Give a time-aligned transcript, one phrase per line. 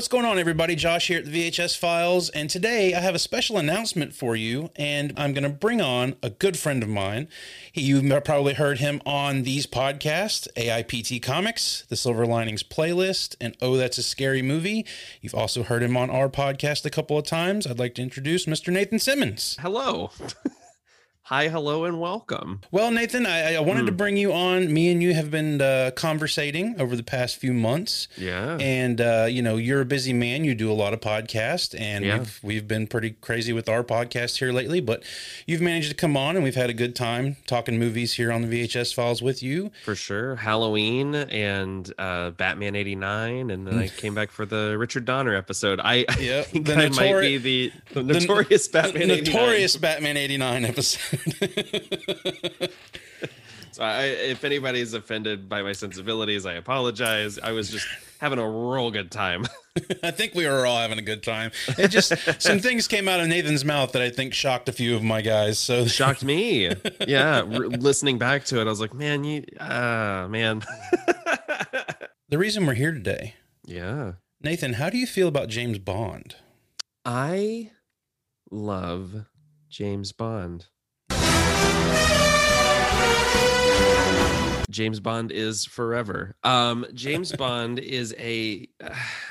[0.00, 0.76] What's going on, everybody?
[0.76, 4.70] Josh here at the VHS Files, and today I have a special announcement for you.
[4.76, 7.28] And I'm going to bring on a good friend of mine.
[7.74, 13.76] You've probably heard him on these podcasts AIPT Comics, The Silver Linings Playlist, and Oh,
[13.76, 14.86] That's a Scary Movie.
[15.20, 17.66] You've also heard him on our podcast a couple of times.
[17.66, 18.72] I'd like to introduce Mr.
[18.72, 19.58] Nathan Simmons.
[19.60, 20.12] Hello.
[21.30, 22.60] Hi, hello, and welcome.
[22.72, 23.96] Well, Nathan, I, I wanted to Hmm.
[23.96, 24.72] bring you on.
[24.72, 28.08] Me and you have been uh, conversating over the past few months.
[28.16, 28.56] Yeah.
[28.60, 30.42] And uh, you know, you're a busy man.
[30.42, 32.18] You do a lot of podcasts, and Yeah.
[32.18, 34.80] we've we've been pretty crazy with our podcast here lately.
[34.80, 35.04] But
[35.46, 38.42] you've managed to come on, and we've had a good time talking movies here on
[38.42, 39.70] the VHS Files with you.
[39.84, 40.34] For sure.
[40.34, 43.52] Halloween and uh, Batman 89.
[43.52, 45.78] And then I came back for the Richard Donner episode.
[45.78, 49.32] I, I Yep, think the I might be the, the notorious Batman 89.
[49.32, 51.19] notorious Batman '89 episode.
[53.72, 57.38] So I, if anybody's offended by my sensibilities, I apologize.
[57.38, 57.86] I was just
[58.18, 59.46] having a real good time.
[60.02, 61.52] I think we were all having a good time.
[61.78, 64.96] It just some things came out of Nathan's mouth that I think shocked a few
[64.96, 65.58] of my guys.
[65.60, 66.72] So Shocked me.
[67.06, 67.42] Yeah.
[67.46, 70.62] re- listening back to it, I was like, man, you, ah, man.
[72.28, 74.14] the reason we're here today, yeah.
[74.42, 76.34] Nathan, how do you feel about James Bond?
[77.04, 77.70] I
[78.50, 79.26] love
[79.68, 80.66] James Bond.
[84.70, 86.36] James Bond is forever.
[86.44, 88.68] Um, James Bond is a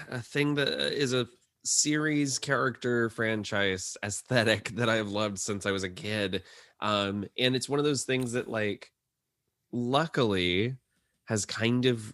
[0.09, 1.27] a thing that is a
[1.63, 6.43] series character franchise aesthetic that I've loved since I was a kid.
[6.81, 8.91] Um, and it's one of those things that like
[9.71, 10.75] luckily
[11.25, 12.13] has kind of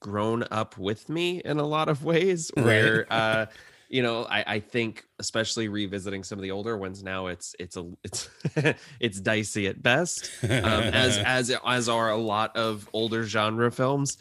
[0.00, 2.64] grown up with me in a lot of ways Right.
[2.64, 3.46] where uh
[3.90, 7.76] you know i i think especially revisiting some of the older ones now it's it's
[7.76, 8.30] a it's
[9.00, 10.30] it's dicey at best
[10.62, 14.16] um as as as are a lot of older genre films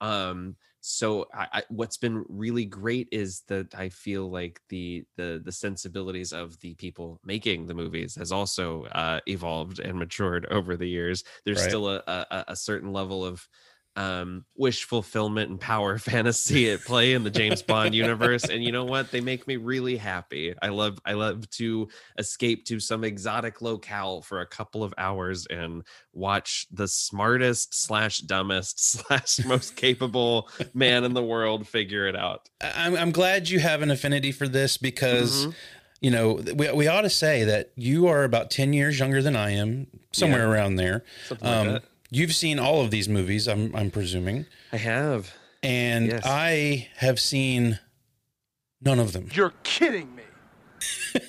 [0.00, 5.40] um so I, I what's been really great is that i feel like the the
[5.42, 10.76] the sensibilities of the people making the movies has also uh evolved and matured over
[10.76, 11.62] the years there's Right.
[11.62, 13.48] still a, a a certain level of
[13.96, 18.44] um wish fulfillment and power fantasy at play in the James Bond universe.
[18.44, 19.10] And you know what?
[19.12, 20.54] They make me really happy.
[20.60, 21.88] I love i love to
[22.18, 25.82] escape to some exotic locale for a couple of hours and
[26.12, 32.48] watch the smartest slash dumbest slash most capable man in the world figure it out.
[32.60, 35.54] I'm, I'm glad you have an affinity for this because Mhm.
[36.00, 39.36] you know we, we ought to say that you are about 10 years younger than
[39.36, 41.04] i am somewhere around there.
[41.30, 41.80] Like um,
[42.10, 46.22] you've seen all of these movies i'm, I'm presuming i have and Yes.
[46.24, 47.78] i have seen
[48.80, 50.22] none of them You're kidding me.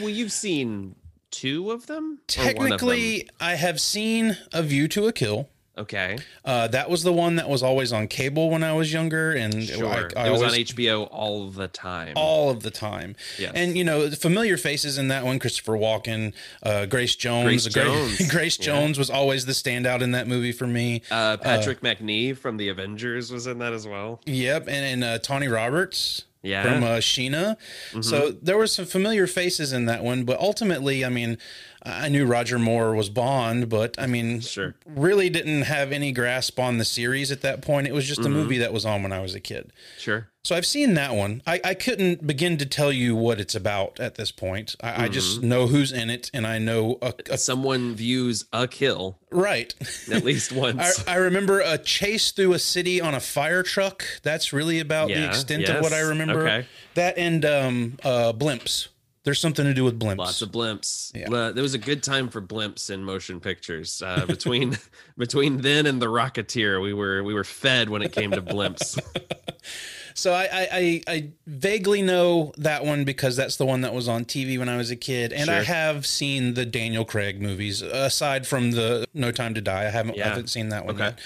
[0.00, 0.94] well you've seen
[1.30, 2.54] two of them Or one of them?
[2.68, 7.36] technically i have seen a view to a kill okay uh, that was the one
[7.36, 10.42] that was always on cable when i was younger and sure I, I it was
[10.42, 13.16] always- on hbo all the time all of the time.
[13.38, 13.52] Yes.
[13.54, 17.46] And you know, the familiar faces in that one, Christopher Walken, uh, Grace Jones.
[17.46, 18.30] Grace Jones.
[18.30, 18.64] Grace Yeah.
[18.66, 21.02] Jones was always the standout in that movie for me.
[21.10, 24.20] Uh, Patrick Macnee from the Avengers was in that as well.
[24.26, 26.64] Yep, and and uh, Tanya Roberts Yeah.
[26.64, 26.72] Mm-hmm.
[26.74, 27.56] from uh, Sheena.
[28.02, 31.38] So there were some familiar faces in that one, but ultimately, I mean,
[31.84, 34.74] I knew Roger Moore was Bond, but I mean, Sure.
[34.86, 37.88] really didn't have any grasp on the series at that point.
[37.88, 38.32] It was just a Mm-hmm.
[38.32, 39.72] movie that was on when I was a kid.
[39.98, 40.28] Sure.
[40.44, 41.40] So I've seen that one.
[41.46, 44.74] I, I couldn't begin to tell you what it's about at this point.
[44.80, 45.48] I, I just Mm-hmm.
[45.48, 49.74] know who's in it, and I know a, a Someone views a kill right.
[50.12, 51.04] at least I, once.
[51.08, 54.04] I remember a chase through a city on a fire truck.
[54.22, 56.42] That's really about the Yeah, extent of what I remember.
[56.42, 56.66] okay.
[56.94, 58.88] That and um, uh, blimps.
[59.24, 60.16] There's something to do with blimps.
[60.18, 61.12] Lots of blimps.
[61.14, 61.30] Yeah.
[61.30, 64.02] Uh, there was a good time for blimps in motion pictures.
[64.04, 64.78] Uh, between
[65.16, 68.98] between then and the Rocketeer, we were we were fed when it came to blimps.
[70.14, 74.08] So I, I, I, I vaguely know that one because that's the one that was
[74.08, 77.82] on TV when I was a kid, and I have seen the Daniel Craig movies.
[77.82, 81.04] Aside from the No Time to Die, I haven't, I haven't seen that one Okay.
[81.04, 81.20] yet.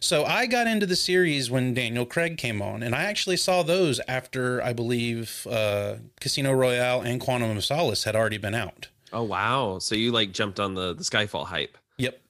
[0.00, 3.62] So I got into the series when Daniel Craig came on, and I actually saw
[3.62, 8.88] those after I believe uh, Casino Royale and Quantum of Solace had already been out.
[9.12, 9.78] Oh wow!
[9.78, 11.78] So you like jumped on the the Skyfall hype.
[11.96, 12.20] Yep.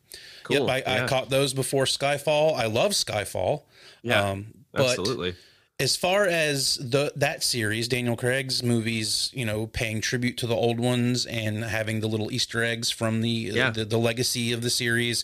[0.44, 0.67] Cool.
[0.69, 2.56] Yep, I, I caught those before Skyfall.
[2.56, 3.62] I love Skyfall.
[4.03, 5.35] Yeah, um, but Absolutely.
[5.81, 10.55] As far as the that series, Daniel Craig's movies, you know, paying tribute to the
[10.57, 13.71] old ones and having the little Easter eggs from the Yeah.
[13.71, 15.23] the, the legacy of the series,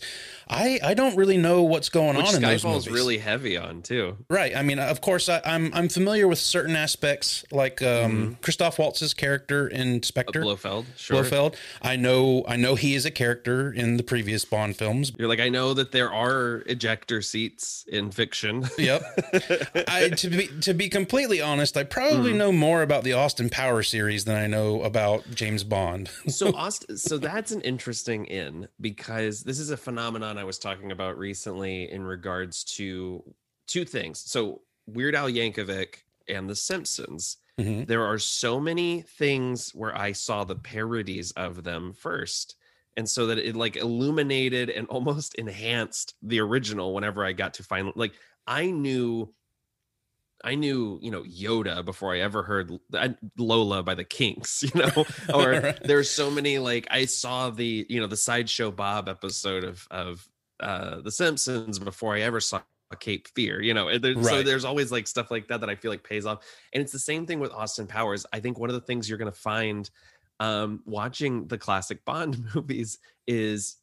[0.49, 2.89] I I don't really know what's going Which on in those movies.
[2.89, 4.17] really heavy on too.
[4.29, 4.55] right.
[4.55, 9.13] I mean, of course, I, I'm I'm familiar with certain aspects, like um, Christoph Waltz's
[9.13, 10.43] character in Spectre.
[10.43, 11.17] Blofeld, sure.
[11.23, 11.57] Blofeld.
[11.83, 15.11] I know I know he is a character in the previous Bond films.
[15.19, 18.69] You're like, I know that there are ejector seats in fiction.
[18.79, 19.03] Yep.
[19.89, 22.37] I, to be be to be completely honest, I probably Mm.
[22.37, 26.11] know more about the Austin Power series than I know about James Bond.
[26.29, 30.93] so Austin, so that's an interesting in because this is a phenomenon I was talking
[30.93, 33.23] about recently in regards to
[33.67, 34.21] two things.
[34.21, 35.97] So Weird Al Yankovic
[36.29, 37.39] and The Simpsons.
[37.59, 37.87] Mhm.
[37.87, 42.57] There are so many things where I saw the parodies of them first.
[42.97, 47.63] And so that it like illuminated and almost enhanced the original whenever I got to
[47.63, 48.13] find like
[48.47, 49.33] I knew
[50.45, 54.81] I knew, you know, Yoda before I ever heard I- Lola by the Kinks, you
[54.81, 55.05] know,
[55.35, 55.81] or Right.
[55.83, 60.29] there's so many like I saw the, you know, the sideshow Bob episode of of
[60.61, 62.63] uh The Simpsons before I ever saw
[63.01, 63.99] Cape Fear, you know.
[63.99, 66.45] there- So there's always like stuff like that that I feel like pays off.
[66.73, 68.25] And it's the same thing with Austin Powers.
[68.33, 69.91] I think one of the things you're going to find
[70.41, 73.77] um watching the classic Bond movies is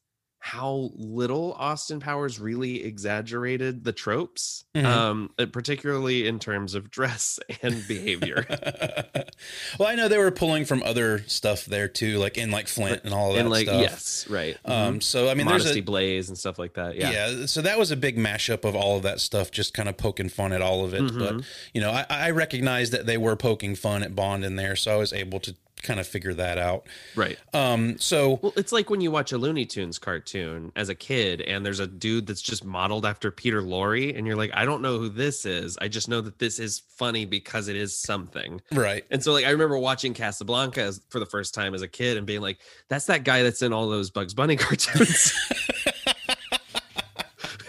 [0.43, 4.85] how little Austin Powers really exaggerated the tropes, Mhm.
[4.85, 8.47] um, uh, particularly in terms of dress and behavior.
[9.79, 13.01] well, I know they were pulling from other stuff there too, like in like Flint
[13.03, 13.81] and all of that and like, stuff.
[13.81, 14.57] yes, right.
[14.65, 15.03] Um, Mhm.
[15.03, 16.95] so I mean, there's Modesty a Blaise and stuff like that.
[16.95, 17.11] Yeah.
[17.11, 17.45] yeah.
[17.45, 20.29] So that was a big mashup of all of that stuff, just kind of poking
[20.29, 21.01] fun at all of it.
[21.19, 21.45] But Mhm.
[21.75, 24.91] you know, I, I recognized that they were poking fun at Bond in there, so
[24.91, 26.87] I was able to kind of figure that out.
[27.15, 27.37] Right.
[27.53, 31.41] Um, so Well, it's like when you watch a Looney Tunes cartoon as a kid,
[31.41, 34.81] and there's a dude that's just modeled after Peter Lorre, and you're like, I don't
[34.81, 35.77] know who this is.
[35.81, 38.61] I just know that this is funny because it is something.
[38.71, 41.87] right, And so, like, I remember watching Casablanca as, for the first time as a
[41.87, 45.33] kid and being like, that's that guy that's in all those Bugs Bunny cartoons.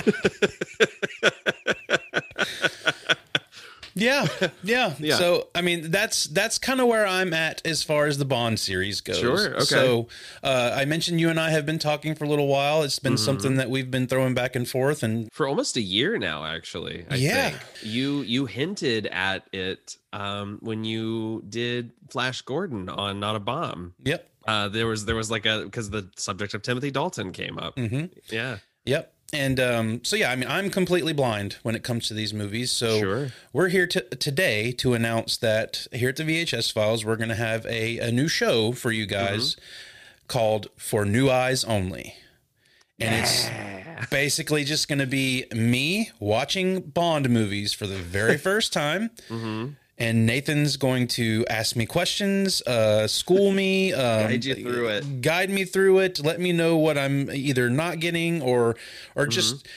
[3.95, 4.27] yeah,
[4.63, 5.17] yeah, Yeah.
[5.17, 8.59] So I mean, that's that's kind of where I'm at as far as the Bond
[8.59, 9.19] series goes.
[9.19, 9.65] Sure, okay.
[9.65, 10.09] So
[10.43, 12.83] uh, I mentioned you and I have been talking for a little while.
[12.83, 13.19] It's been Mhm.
[13.19, 17.05] something that we've been throwing back and forth, and for almost a year now actually
[17.11, 17.51] i Yeah.
[17.51, 23.41] think you you hinted at it um when you did flash gordon on not a
[23.41, 27.33] bomb yep, uh there was there was like a because the subject of timothy dalton
[27.33, 29.13] came up hmm yeah yep.
[29.33, 32.71] And um, so yeah, I mean, I'm completely blind when it comes to these movies.
[32.71, 37.17] So sure We're here to, today to announce that here at the VHS Files, we're
[37.17, 39.57] going to have a, a new show for you guys
[40.29, 42.15] called For New Eyes Only.
[43.01, 43.49] And it's
[44.11, 49.11] basically just going to be me watching Bond movies for the very first time.
[49.29, 49.71] hmm
[50.03, 55.23] And Nathan's going to ask me questions, uh, school me, um, Guide you through it.
[55.23, 58.77] guide me through it, let me know what I'm either not getting or,
[59.15, 59.69] or just Mm-hmm.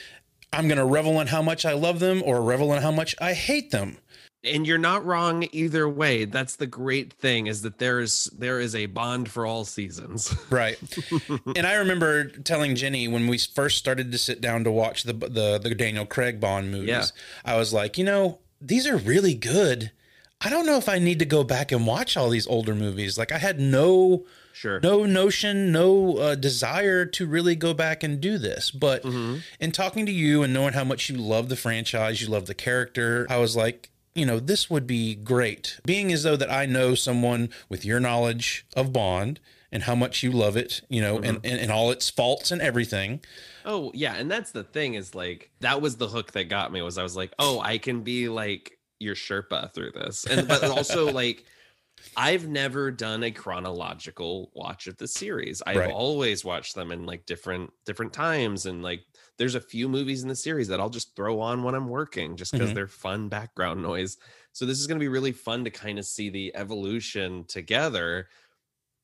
[0.54, 3.14] I'm going to revel in how much I love them or revel in how much
[3.20, 3.98] I hate them.
[4.46, 8.74] and you're not wrong either way that's the great thing is that there's there is
[8.76, 10.78] a bond for all seasons Right.
[11.58, 15.14] and I remember telling Jenny when we first started to sit down to watch the
[15.14, 17.06] the, the Daniel Craig Bond movies, Yeah.
[17.44, 19.92] I was like, you know, these are really good.
[20.42, 23.18] I don't know if I need to go back and watch all these older movies.
[23.18, 28.20] Like I had no sure no notion, no uh, desire to really go back and
[28.22, 28.70] do this.
[28.72, 29.42] But Mhm.
[29.60, 32.54] in talking to you and knowing how much you love the franchise, you love the
[32.54, 35.80] character, I was like, you know, this would be great.
[35.86, 39.40] Being as though that I know someone with your knowledge of Bond
[39.72, 42.62] and how much you love it, you know, and, and, and all its faults and
[42.62, 43.20] everything.
[43.66, 46.82] Oh yeah, and that's the thing is like that was the hook that got me
[46.82, 50.66] was I was like, oh, I can be like your Sherpa through this, and but
[50.66, 51.46] also like
[52.18, 55.62] I've never done a chronological watch of the series.
[55.68, 55.88] I've Right.
[55.88, 59.06] always watched them in like different different times, and like
[59.38, 62.38] there's a few movies in the series that I'll just throw on when I'm working
[62.38, 62.76] just because Mhm.
[62.76, 64.18] they're fun background noise.
[64.54, 68.30] So this is going to be really fun to kind of see the evolution together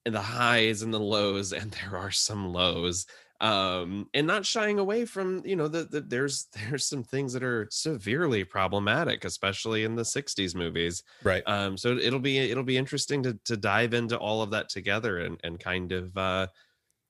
[0.06, 3.06] and the highs and the lows and there are some lows
[3.42, 7.44] um and not shying away from you know the, the there's there's some things that
[7.44, 11.44] are severely problematic especially in the 60s movies Right.
[11.48, 15.18] um so it'll be it'll be interesting to to dive into all of that together
[15.18, 16.48] and and kind of uh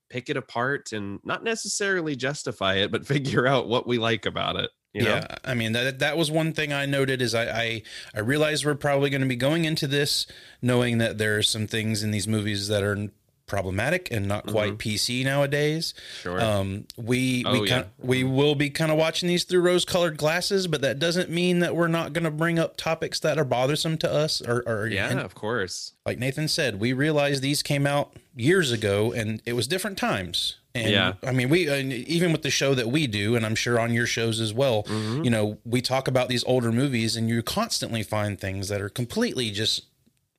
[0.09, 4.55] pick it apart and not necessarily justify it but figure out what we like about
[4.55, 7.45] it you know yeah, I mean that that was one thing I noted is I
[7.45, 7.81] I,
[8.15, 10.27] I realized we're probably going to be going into this
[10.61, 13.09] knowing that there are some things in these movies that are
[13.51, 15.93] problematic and not quite PC nowadays.
[16.23, 17.75] sure Um, we Oh, we yeah.
[17.81, 21.59] kind we will be kind of watching these through rose-colored glasses, but that doesn't mean
[21.59, 24.41] that we're not going to bring up topics that are bothersome to us.
[24.41, 28.71] Or, or yeah and of course like Nathan said, we realize these came out years
[28.71, 30.55] ago, and it was different times.
[30.73, 31.13] And Yeah.
[31.21, 33.93] I mean, we and even with the show that we do, and I'm sure on
[33.93, 34.83] your shows as well.
[34.83, 35.23] Mhm.
[35.25, 38.89] You know, we talk about these older movies, and you constantly find things that are
[38.89, 39.83] completely just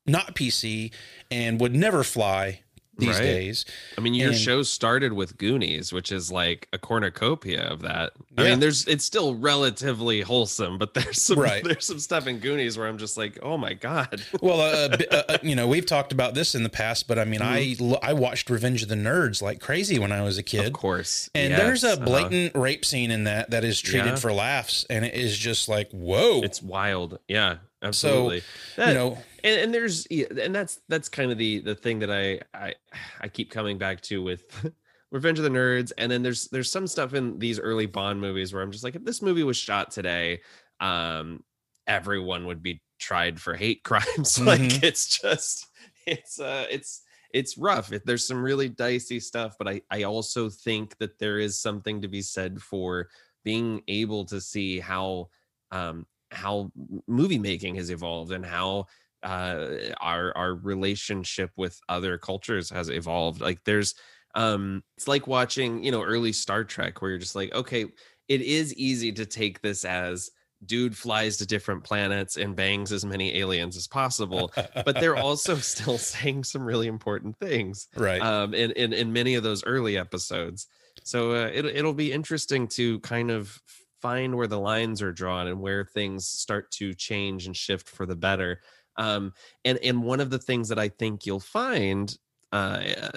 [0.05, 0.91] not PC
[1.31, 2.63] and would never fly
[3.03, 3.23] these Right.
[3.23, 3.65] days.
[3.99, 8.13] I mean, your And- show started with Goonies, which is like a cornucopia of that.
[8.39, 11.63] I mean, there's it's still relatively wholesome, but there's some Right.
[11.65, 14.23] there's some stuff in Goonies where I'm just like, oh my god.
[14.41, 17.25] Well, uh, uh, uh, you know, we've talked about this in the past, but I
[17.25, 20.43] mean, I lo- I watched Revenge of the Nerds like crazy when I was a
[20.43, 20.67] Mm-hmm.
[20.67, 22.05] Of course, And Yes, there's a uh-huh.
[22.05, 24.17] blatant rape scene in that that is treated Yeah.
[24.17, 26.41] for laughs, and it is just like, whoa.
[26.43, 27.19] It's wild.
[27.29, 28.43] Yeah, absolutely.
[28.77, 31.99] That- you know, and, and there's yeah, and that's that's kind of the the thing
[32.01, 32.75] that I I
[33.21, 34.45] I keep coming back to with
[35.11, 38.53] Revenge of the Nerds, and then there's there's some stuff in these early Bond movies
[38.55, 40.41] where I'm just like, if this movie was shot today,
[40.81, 41.43] um,
[41.87, 44.39] everyone would be tried for hate crimes.
[44.41, 44.83] like Mhm.
[44.85, 45.67] it's just
[46.07, 47.03] it's uh it's
[47.35, 47.89] it's rough.
[48.05, 52.09] There's some really dicey stuff, but I I also think that there is something to
[52.09, 53.09] be said for
[53.45, 55.29] being able to see how
[55.73, 56.71] um how
[57.07, 58.87] movie making has evolved and how
[59.23, 59.69] uh
[60.01, 63.95] our our relationship with other cultures has evolved like there's
[64.35, 67.87] um it's like watching you know early star trek where you're just like okay
[68.29, 70.31] it is easy to take this as
[70.65, 74.53] dude flies to different planets and bangs as many aliens as possible
[74.85, 78.23] but they're also still saying some really important things right.
[78.23, 80.67] um in in, in many of those early episodes
[81.05, 83.61] so uh, it, it'll be interesting to kind of
[84.03, 88.07] find where the lines are drawn and where things start to change and shift for
[88.07, 88.61] the better
[88.97, 89.33] um
[89.65, 92.19] and and one of the things that i think you'll find
[92.53, 93.11] uh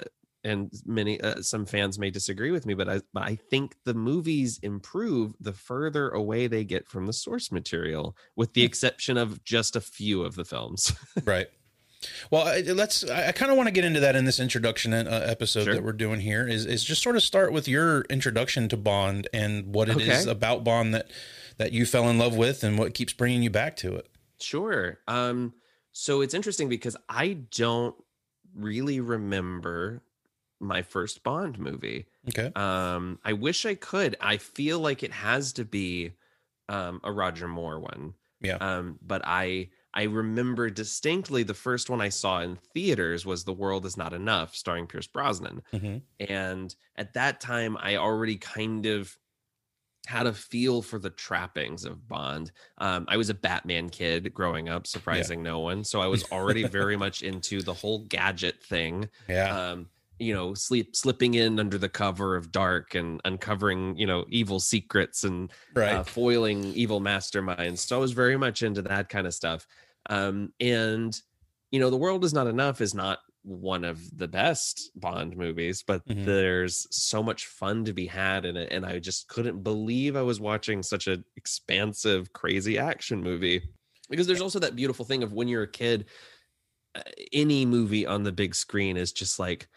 [0.44, 3.94] and many uh, some fans may disagree with me but I, but I think the
[3.94, 8.64] movies improve the further away they get from the source material with the Hmm.
[8.64, 10.92] exception of just a few of the films
[11.26, 11.48] Right.
[12.30, 12.44] Well,
[12.74, 13.04] let's.
[13.04, 15.74] I kind of want to get into that in this introduction uh, episode Sure.
[15.74, 16.46] that we're doing here.
[16.48, 20.22] Is is just sort of start with your introduction to Bond and what it is
[20.22, 20.30] Okay.
[20.30, 21.10] about Bond that
[21.58, 24.08] that you fell in love with and what keeps bringing you back to it.
[24.40, 24.98] Sure.
[25.08, 25.54] Um,
[25.92, 27.94] so it's interesting because I don't
[28.54, 30.02] really remember
[30.60, 32.06] my first Bond movie.
[32.28, 32.50] Okay.
[32.54, 34.16] Um, I wish I could.
[34.20, 36.12] I feel like it has to be
[36.68, 38.14] um, a Roger Moore one.
[38.42, 38.56] Yeah.
[38.56, 43.54] Um, but I I remember distinctly the first one I saw in theaters was The
[43.54, 45.62] World Is Not Enough, starring Pierce Brosnan.
[45.72, 49.16] hmm And at that time, I already kind of
[50.06, 52.52] had a feel for the trappings of Bond.
[52.78, 55.82] Um, I was a Batman kid growing up, surprising no one.
[55.82, 59.08] So I was already very much into the whole gadget thing.
[59.28, 59.70] Yeah.
[59.70, 59.88] Um,
[60.18, 64.60] you know, sleep slipping in under the cover of dark and uncovering, you know, evil
[64.60, 65.92] secrets and right.
[65.92, 67.78] uh, foiling evil masterminds.
[67.78, 69.66] So I was very much into that kind of stuff.
[70.08, 71.20] Um, and
[71.70, 75.82] you know, the world is not enough is not one of the best Bond movies,
[75.86, 76.24] but Mhm.
[76.24, 80.22] there's so much fun to be had in it, and I just couldn't believe I
[80.22, 83.62] was watching such an expansive, crazy action movie.
[84.08, 86.08] Because there's also that beautiful thing of when you're a kid,
[86.94, 89.68] uh, any movie on the big screen is just like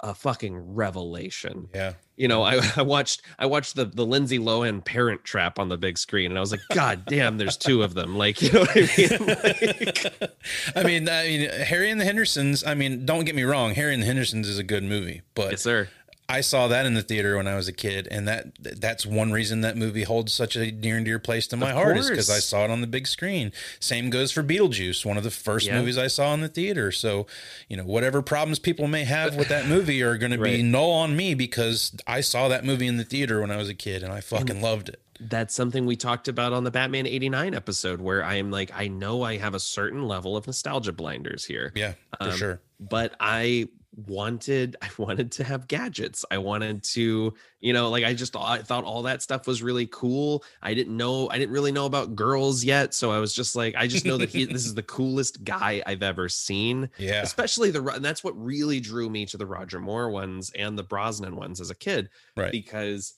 [0.00, 1.94] a, fucking revelation yeah.
[2.16, 5.76] you know, I, I watched I watched the the Lindsay Lohan Parent Trap on the
[5.76, 8.16] big screen, and I was like, God damn, there's two of them.
[8.16, 9.36] Like, you know what I mean?
[9.36, 10.32] Like,
[10.74, 12.64] I mean, I mean, Harry and the Hendersons.
[12.64, 15.52] I mean, don't get me wrong, Harry and the Hendersons is a good movie, but
[15.52, 15.88] yes, sir.
[16.28, 18.46] I saw that in the theater when I was a kid, and that
[18.80, 21.76] that's one reason that movie holds such a near and dear place to my Of
[21.76, 23.52] heart is because I saw it on the big screen.
[23.78, 25.78] Same goes for Beetlejuice, one of the first Yeah.
[25.78, 26.90] movies I saw in the theater.
[26.90, 27.26] So,
[27.68, 30.64] you know, whatever problems people may have with that movie are going to be Right.
[30.64, 33.74] null on me because I saw that movie in the theater when I was a
[33.74, 35.00] kid, and I fucking loved it.
[35.20, 38.88] That's something we talked about on the Batman '89 episode, where I am like, I
[38.88, 42.60] know I have a certain level of nostalgia blinders here, Yeah, for Um, sure.
[42.80, 46.24] but I wanted I wanted to have gadgets.
[46.30, 49.62] I wanted to, you know, like I just thought I thought all that stuff was
[49.62, 50.44] really cool.
[50.62, 53.74] I didn't know I didn't really know about girls yet, so I was just like
[53.76, 56.90] I just know that he this is the coolest guy I've ever seen.
[56.98, 60.78] Yeah, Especially the and that's what really drew me to the Roger Moore ones and
[60.78, 62.52] the Brosnan ones as a kid right.
[62.52, 63.14] because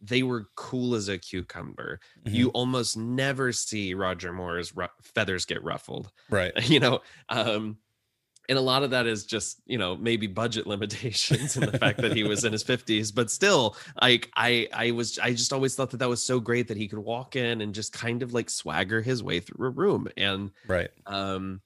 [0.00, 2.00] they were cool as a cucumber.
[2.26, 2.32] Mhm.
[2.34, 6.52] You almost never see Roger Moore's ru- feathers get ruffled right.
[6.70, 7.76] you know um
[8.48, 12.00] and a lot of that is just you know maybe budget limitations and the fact
[12.00, 15.74] that he was in his 50s but still like i i was i just always
[15.74, 18.32] thought that that was so great that he could walk in and just kind of
[18.32, 20.90] like swagger his way through a room and Right.
[21.06, 21.60] um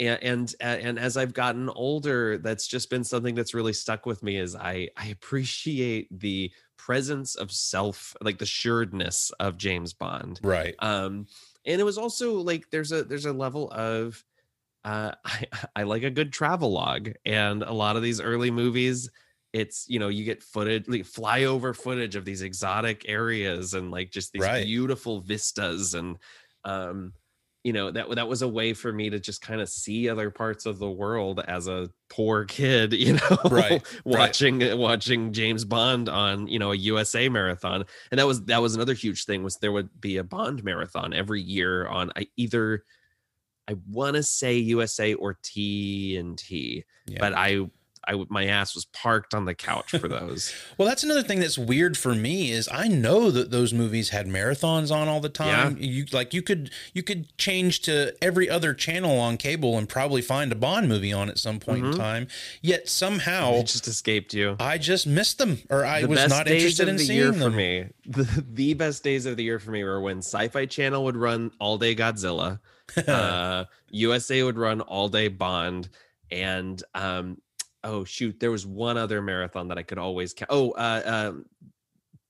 [0.00, 4.22] and and and as i've gotten older that's just been something that's really stuck with
[4.22, 10.40] me is i i appreciate the presence of self like the sureness of james bond
[10.42, 10.74] Right.
[10.78, 11.26] um
[11.64, 14.24] and it was also like there's a there's a level of
[14.84, 15.46] uh I,
[15.76, 19.10] I like a good travel log and a lot of these early movies
[19.52, 24.10] it's you know you get footage like flyover footage of these exotic areas and like
[24.10, 24.68] just these Right.
[24.68, 26.18] beautiful vistas and
[26.64, 27.12] um
[27.64, 30.30] you know that that was a way for me to just kind of see other
[30.30, 36.08] parts of the world as a poor kid you know Right, watching watching james bond
[36.08, 39.58] on you know a usa marathon and that was that was another huge thing was
[39.58, 42.84] there would be a bond marathon every year on either
[43.72, 47.16] i want to say usa or tnt Yeah.
[47.20, 47.60] but i
[48.04, 50.52] I my ass was parked on the couch for those.
[50.76, 54.26] Well, that's another thing that's weird for me is I know that those movies had
[54.26, 55.76] marathons on all the time.
[55.78, 60.20] You like you could you could change to every other channel on cable and probably
[60.20, 61.96] find a Bond movie on at some point in Mhm.
[61.96, 62.26] time.
[62.60, 64.56] Yet somehow it just escaped you.
[64.58, 67.52] I just missed them or I the was not interested in the seeing year them.
[67.52, 67.84] for me.
[68.04, 71.52] The, the best days of the year for me were when Sci-Fi Channel would run
[71.60, 72.58] all day Godzilla,
[73.08, 75.88] uh, USA would run all day Bond,
[76.30, 77.40] and um,
[77.84, 80.50] oh shoot, there was one other marathon that I could always count.
[80.50, 81.46] Oh, uh, um,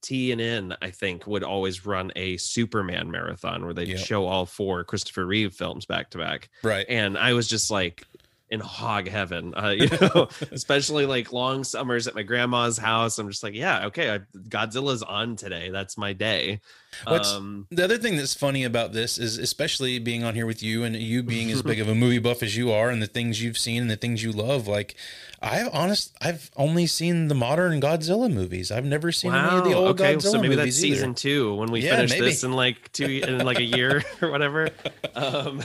[0.02, 3.98] TNN I think would always run a Superman marathon where they'd Yep.
[4.00, 6.84] show all four Christopher Reeve films back to back right.
[6.88, 8.04] and I was just like
[8.52, 13.18] in hog heaven, uh, you know, especially like long summers at my grandma's house.
[13.18, 14.18] I'm just like, yeah, okay, I,
[14.48, 15.70] Godzilla's on today.
[15.70, 16.60] That's my day.
[17.06, 20.62] What's- Um, The other thing that's funny about this is, especially being on here with
[20.62, 23.06] you and you being as big of a movie buff as you are, and the
[23.06, 24.68] things you've seen and the things you love.
[24.68, 24.96] Like,
[25.40, 28.70] I've honest, I've only seen the modern Godzilla movies.
[28.70, 30.94] I've never seen any of the old okay, Godzilla so maybe that's either.
[30.96, 32.26] season two when we Yeah, finish maybe.
[32.26, 34.68] this in like two in like a year or whatever.
[35.14, 35.62] Um,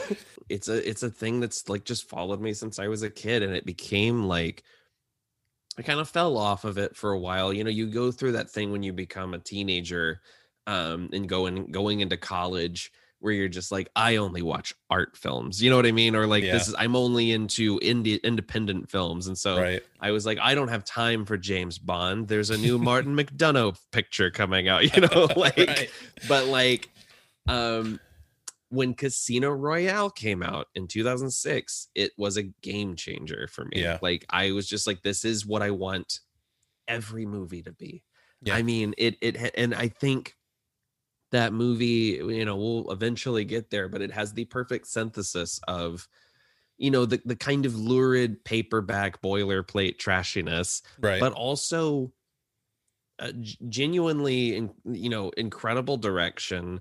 [0.49, 3.43] it's a it's a thing that's like just followed me since I was a kid,
[3.43, 4.63] and it became like
[5.77, 7.53] I kind of fell off of it for a while.
[7.53, 10.21] You know, you go through that thing when you become a teenager,
[10.65, 15.59] um, and going going into college where you're just like, I only watch art films.
[15.61, 16.15] You know what I mean?
[16.15, 16.51] Or like Yeah.
[16.51, 19.81] this is I'm only into indie independent films, and so Right.
[19.99, 22.27] I was like, I don't have time for James Bond.
[22.27, 25.89] There's a new Martin McDonagh picture coming out, you know, like, Right.
[26.27, 26.89] but like,
[27.47, 27.99] um,
[28.69, 33.81] when Casino Royale came out in 2006, it was a game changer for me.
[33.81, 33.97] Yeah.
[34.01, 36.19] Like, I was just like, this is what I want
[36.87, 38.03] every movie to be.
[38.41, 38.55] Yeah.
[38.55, 40.35] I mean, it, it, and I think
[41.31, 46.07] that movie, you know, we'll eventually get there, but it has the perfect synthesis of,
[46.77, 51.19] you know, the, the kind of lurid paperback boilerplate trashiness Right.
[51.19, 52.11] but also
[53.19, 53.31] uh,
[53.67, 56.79] genuinely in, you know incredible direction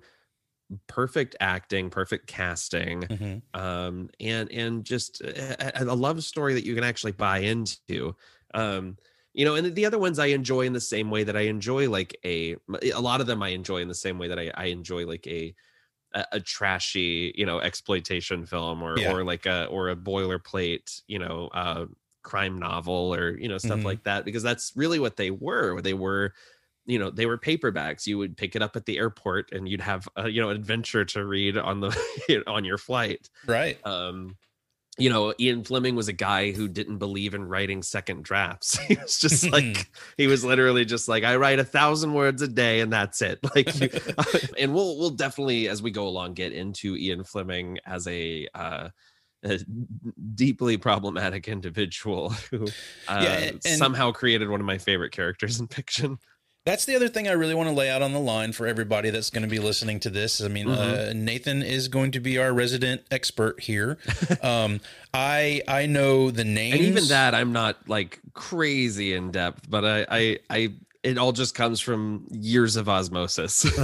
[0.89, 3.43] perfect acting perfect casting Mhm.
[3.55, 8.15] um and and just a, a a love story that you can actually buy into
[8.55, 8.97] um
[9.33, 11.89] you know and the other ones i enjoy in the same way that i enjoy
[11.89, 12.57] like a
[12.93, 15.27] a lot of them i enjoy in the same way that i, I enjoy like
[15.27, 15.55] a
[16.13, 19.19] a, a trashy you know exploitation film or Yeah.
[19.19, 21.87] or like a or a boilerplate you know uh
[22.23, 23.85] crime novel or you know stuff Mhm.
[23.85, 26.33] like that because that's really what they were they were
[26.87, 29.81] you know they were paperbacks you would pick it up at the airport and you'd
[29.81, 33.29] have a, you know an adventure to read on the on your flight.
[33.47, 33.79] Right.
[33.85, 34.37] um
[34.99, 38.79] you know ian fleming was a guy who didn't believe in writing second drafts.
[38.89, 42.49] He was just like he was literally just like i write a thousand words a
[42.49, 43.41] day and that's it.
[43.55, 43.91] Like you,
[44.59, 48.89] and we'll we'll definitely as we go along get into ian fleming as a uh
[49.45, 49.59] a
[50.35, 52.65] deeply problematic individual who
[53.07, 56.19] uh, Yeah, and- somehow created one of my favorite characters in fiction
[56.67, 59.11] That's the other thing I really want to lay out on the line for everybody
[59.11, 60.43] that's going to be listening to this.
[60.43, 63.99] I mean, uh, Nathan is going to be our resident expert here.
[64.43, 64.81] um,
[65.15, 69.85] I I know the names, and even that i'm not like crazy in depth but
[69.85, 70.73] i i i
[71.07, 73.65] it all just comes from years of osmosis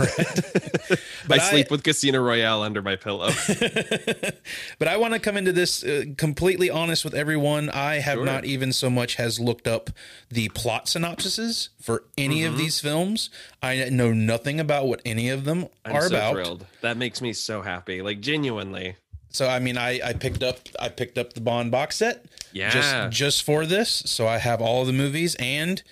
[1.28, 3.30] But i I- sleep with casino royale under my pillow
[4.78, 7.70] but I want to come into this uh, completely honest with everyone.
[7.70, 8.24] I have Sure.
[8.24, 9.90] not even so much has looked up
[10.30, 12.52] the plot synopsises for any Mm-hmm.
[12.52, 13.30] of these films.
[13.62, 16.32] I know nothing about what any of them i'm are so about.
[16.34, 18.96] thrilled that makes me so happy like genuinely
[19.30, 22.70] So I mean, I, I picked up I picked up the Bond box set Yeah.
[22.70, 23.88] just just for this.
[24.06, 25.82] So I have all the movies, and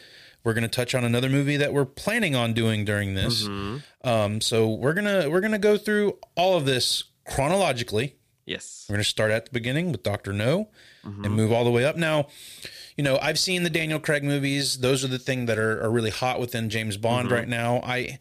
[0.44, 3.44] we're gonna touch on another movie that we're planning on doing during this.
[3.44, 3.82] Mhm.
[4.04, 8.16] Um, so we're gonna we're gonna go through all of this chronologically.
[8.46, 10.68] yes We're gonna start at the beginning with Doctor No,
[11.06, 11.24] Mhm.
[11.26, 11.96] and move all the way up.
[11.96, 12.26] Now,
[12.96, 14.78] you know, I've seen the Daniel Craig movies.
[14.78, 17.34] Those are the thing that are, are really hot within James Bond Mm-hmm.
[17.34, 17.80] right now.
[17.84, 18.18] I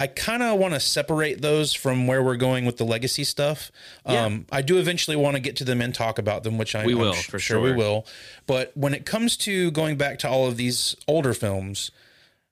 [0.00, 3.70] I kind of want to separate those from where we're going with the legacy stuff.
[4.08, 4.24] Yeah.
[4.24, 6.86] Um, I do eventually want to get to them and talk about them, which I,
[6.86, 8.06] We I'm will, for sure we will.
[8.46, 11.90] But when it comes to going back to all of these older films,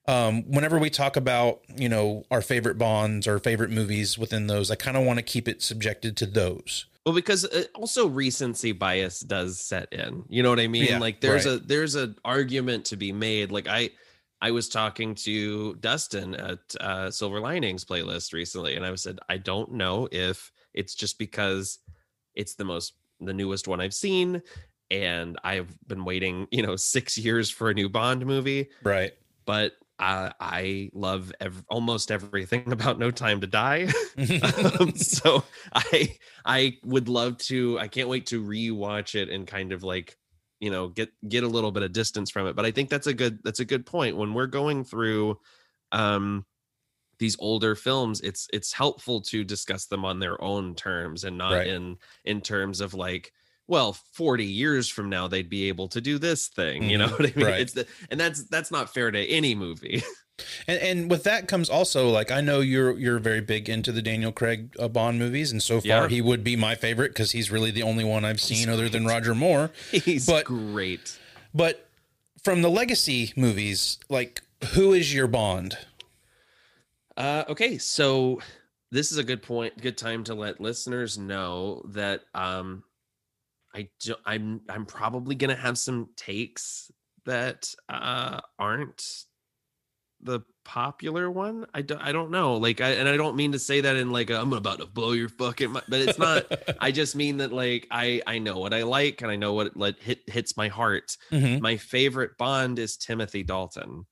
[0.06, 4.70] um, whenever we talk about you know our favorite Bonds or favorite movies within those,
[4.70, 6.84] I kind of want to keep it subjected to those.
[7.06, 10.98] well because uh, also recency bias does set in you know what i mean Yeah,
[10.98, 11.56] like there's right.
[11.56, 13.88] a there's an argument to be made like i
[14.40, 19.36] i was talking to dustin at uh silver linings playlist recently and i said i
[19.36, 21.78] don't know if it's just because
[22.34, 24.42] it's the most the newest one I've seen
[24.90, 28.68] and I've been waiting, you know, 6 years for a new Bond movie.
[28.82, 29.12] Right.
[29.44, 33.88] But uh, I love ev- almost everything about No Time to Die.
[34.80, 35.42] um, so
[35.74, 37.78] I I would love to.
[37.80, 40.16] I can't wait to rewatch it and kind of like
[40.60, 42.56] you know get get a little bit of distance from it.
[42.56, 45.38] But I think that's a good that's a good point when we're going through
[45.92, 46.44] um
[47.18, 51.54] these older films it's it's helpful to discuss them on their own terms and not
[51.54, 51.66] Right.
[51.66, 53.32] in in terms of like
[53.66, 57.10] well 40 years from now they'd be able to do this thing you know Mhm.
[57.18, 57.60] what i mean Right.
[57.60, 60.02] it's the and that's that's not fair to any movie
[60.66, 64.02] And, and with that comes also like I know you're you're very big into the
[64.02, 66.08] Daniel Craig uh, Bond movies, and so far Yeah.
[66.08, 69.04] he would be my favorite because he's really the only one I've seen other than
[69.06, 69.70] Roger Moore.
[69.90, 71.18] he's But- great
[71.54, 71.88] But
[72.44, 74.42] from the legacy movies, like
[74.74, 75.76] who is your Bond?
[77.16, 78.40] Uh, okay, so
[78.92, 82.84] this is a good point, good time to let listeners know that um,
[83.74, 86.90] I do, I'm I'm probably gonna have some takes
[87.24, 89.24] that uh, aren't
[90.20, 91.66] the popular one.
[91.72, 94.10] I don't I don't know, like, I, and I don't mean to say that in
[94.10, 96.46] like i am about to blow your fucking, mi-" but it's not.
[96.80, 99.76] I just mean that like I I know what I like and I know what
[99.76, 101.60] like hit hits my heart Mhm.
[101.60, 104.06] my favorite Bond is Timothy Dalton,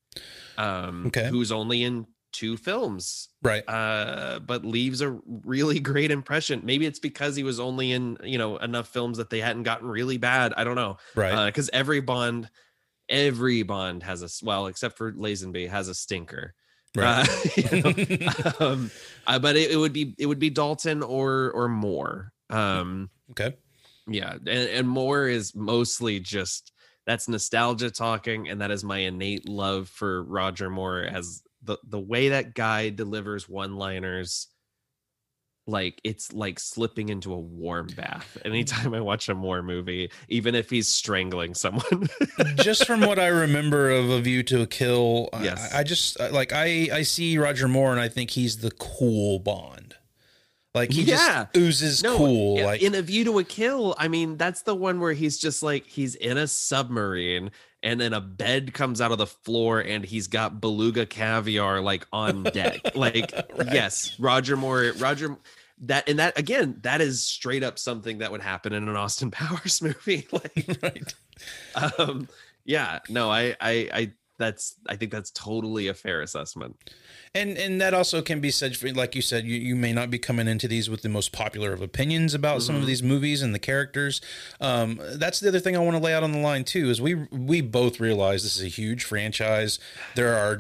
[0.59, 1.29] um, Okay.
[1.29, 3.65] who's only in two films, Right.
[3.69, 6.61] uh, but leaves a really great impression.
[6.65, 9.89] Maybe it's because he was only in you know enough films that they hadn't gotten
[9.89, 10.53] really bad.
[10.57, 11.47] I don't know, Right.
[11.47, 12.51] because every Bond,
[13.09, 16.55] every Bond has a well, except for Lazenby has a stinker.
[16.97, 17.29] right.
[17.29, 18.91] Uh, you know, um,
[19.27, 22.33] uh, but it, it would be it would be Dalton or or Moore.
[22.51, 23.57] Um, okay.
[24.07, 26.73] yeah, and, and Moore is mostly just
[27.07, 32.01] that's nostalgia talking, and that is my innate love for Roger Moore as the the
[32.01, 34.49] way that guy delivers one liners.
[35.69, 38.39] Like it's like slipping into a warm bath.
[38.45, 42.09] Anytime I watch a Moore movie, even if he's strangling someone.
[42.57, 45.75] just from what I remember of A View to a Kill, I- Yes.
[45.75, 49.41] I, just uh, like I I see Roger Moore and I think he's the cool
[49.41, 49.97] Bond.
[50.73, 51.47] Like he Yeah.
[51.53, 52.63] just oozes No, cool.
[52.63, 55.63] Like in a view to a kill i mean that's the one where he's just
[55.63, 57.51] like he's in a submarine
[57.87, 62.05] and then a bed comes out of the floor and he's got beluga caviar like
[62.13, 63.73] on deck like Right.
[63.73, 65.37] yes roger moore roger
[65.83, 69.31] that and that again that is straight up something that would happen in an austin
[69.41, 71.15] powers movie like right.
[71.99, 72.29] um
[72.65, 76.77] yeah no i i i that's i think that's totally a fair assessment
[77.35, 80.11] And and that also can be said for like you said, you, you may not
[80.11, 82.87] be coming into these with the most popular of opinions about some of Mhm.
[82.87, 84.21] these movies and the characters.
[84.59, 86.89] Um, that's the other thing I want to lay out on the line too.
[86.89, 89.79] Is we we both realize this is a huge franchise.
[90.15, 90.59] There are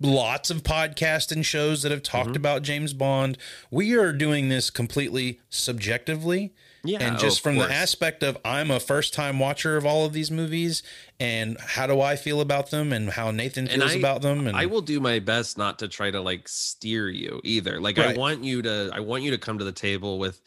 [0.00, 2.36] lots of podcasts and shows that have talked Mhm.
[2.42, 3.38] about James Bond.
[3.70, 6.52] We are doing this completely subjectively.
[6.84, 9.84] Yeah and oh, just of from the aspect of I'm a first time watcher of
[9.84, 10.82] all of these movies
[11.18, 14.56] and how do I feel about them and how Nathan feels I- about them and
[14.56, 17.80] I will do my best not to try to like steer you either.
[17.80, 20.40] Like I want you to I want you to come to the table with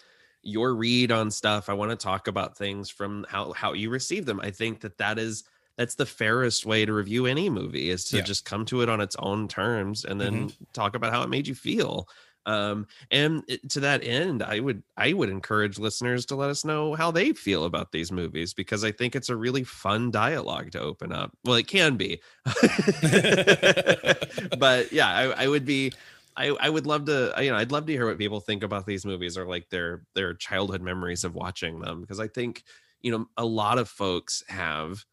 [0.44, 1.70] your read on stuff.
[1.70, 4.40] I want to talk about things from how how you receive them.
[4.42, 5.44] I think that that is
[5.78, 8.24] that's the fairest way to review any movie is to Yeah.
[8.24, 10.64] just come to it on its own terms and then mm-hmm.
[10.74, 12.08] talk about how it made you feel.
[12.46, 16.96] Um and to that end, I would I would encourage listeners to let us know
[16.96, 20.80] how they feel about these movies because I think it's a really fun dialogue to
[20.80, 21.36] open up.
[21.46, 22.22] Well, it can be.
[24.58, 25.92] but yeah, I, I would be
[26.38, 28.86] I, I would love to you know I'd love to hear what people think about
[28.86, 32.64] these movies or like their their childhood memories of watching them because I think
[33.02, 35.06] you know a lot of folks have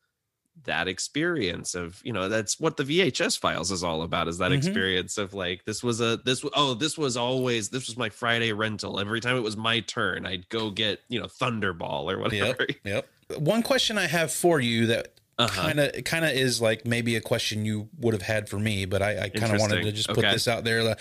[0.64, 4.50] that experience of you know that's what the VHS files is all about is that
[4.50, 4.56] Mhm.
[4.58, 8.52] experience of like this was a this oh this was always this was my Friday
[8.52, 12.66] rental every time it was my turn I'd go get you know Thunderball or whatever
[12.84, 13.06] Yep.
[13.38, 15.12] One question I have for you that
[15.48, 18.84] kind of kind of is like maybe a question you would have had for me,
[18.86, 20.32] but I, I kind of wanted to just put Okay.
[20.32, 20.96] this out there.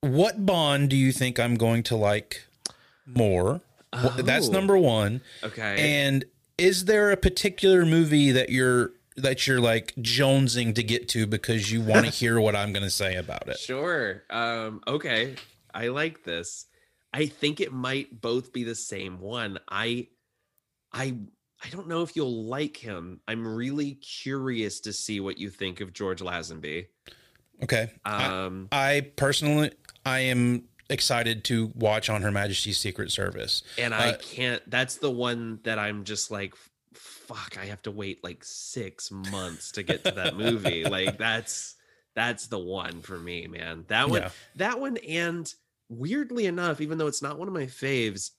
[0.00, 2.44] What Bond do you think I'm going to like
[3.06, 3.60] more?
[3.94, 5.20] Wh- That's Oh, number one.
[5.42, 6.24] okay And
[6.58, 11.70] is there a particular movie that you're that you're like jonesing to get to because
[11.70, 13.58] you want to hear what I'm going to say about it?
[13.58, 14.22] Sure.
[14.30, 15.36] Um, okay.
[15.74, 16.66] I like this.
[17.12, 19.58] I think it might both be the same one.
[19.68, 20.08] I
[20.92, 21.16] I
[21.64, 23.20] I don't know if you'll like him.
[23.28, 26.86] I'm really curious to see what you think of George Lazenby.
[27.62, 27.90] Okay.
[28.04, 29.72] I, Um I personally
[30.04, 33.62] I am excited to watch on Her Majesty's Secret Service.
[33.78, 36.54] and I uh, can't that's the one that I'm just like
[36.94, 40.84] fuck, I have to wait like 6 months to get to that movie.
[40.84, 41.74] like that's
[42.14, 43.84] that's the one for me, man.
[43.88, 44.30] That one Yeah.
[44.56, 45.52] that one and
[45.88, 48.30] weirdly enough, even though it's not one of my faves,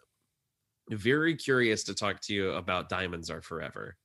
[0.90, 3.96] very curious to talk to you about Diamonds Are Forever.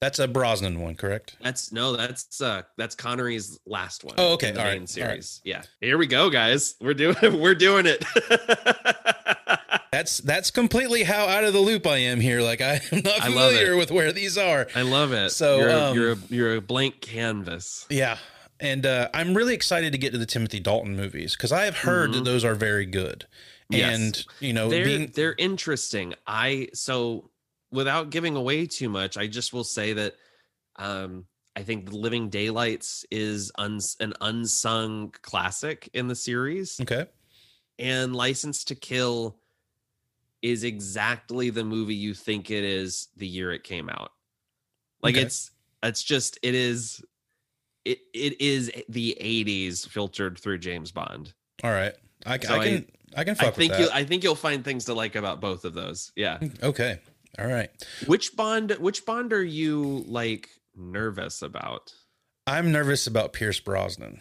[0.00, 1.36] That's a Brosnan one, correct?
[1.42, 4.14] That's no, that's uh that's Connery's last one.
[4.18, 4.50] Oh, okay.
[4.50, 4.72] All main right.
[4.74, 4.88] All right.
[4.88, 5.40] series.
[5.44, 5.62] Yeah.
[5.80, 6.74] Here we go, guys.
[6.80, 8.04] We're doing we're doing it.
[9.92, 12.42] That's that's completely how out of the loop I am here.
[12.42, 14.66] Like I am not familiar with where these are.
[14.74, 15.30] I love it.
[15.30, 17.86] So, you're, um, you're a, you're a blank canvas.
[17.88, 18.18] Yeah.
[18.60, 21.78] And uh, I'm really excited to get to the Timothy Dalton movies because I have
[21.78, 22.24] heard that Mhm.
[22.26, 23.26] those are very good.
[23.70, 23.96] Yes.
[23.98, 26.14] And you know, they're being they're interesting.
[26.26, 27.30] I so
[27.70, 30.14] without giving away too much, I just will say that
[30.76, 37.06] um I think The Living Daylights is uns, an unsung classic in the series, okay,
[37.78, 39.38] and License to Kill
[40.42, 44.12] is exactly the movie you think it is the year it came out.
[45.02, 45.22] Like Okay.
[45.24, 45.50] it's
[45.82, 47.02] it's just it is
[47.86, 51.32] it it is the 80s filtered through James Bond.
[51.64, 51.94] all right,
[52.26, 53.88] I, So I can I, can fuck I think with you.
[53.92, 56.12] I think you'll find things to like about both of those.
[56.16, 56.38] Yeah.
[56.62, 57.00] okay,
[57.38, 57.70] all right.
[58.06, 61.92] Which bond which bond are you like nervous about?
[62.46, 64.20] I'm nervous about Pierce Brosnan.